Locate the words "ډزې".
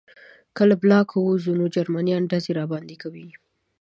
2.31-2.51